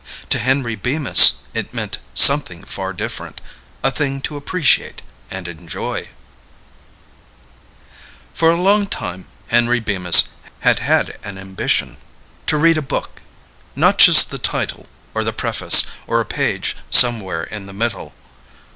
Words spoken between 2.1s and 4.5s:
something far different a thing to